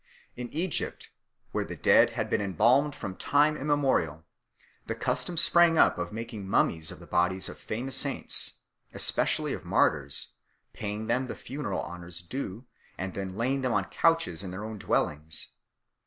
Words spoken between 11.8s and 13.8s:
honours due, and then laying them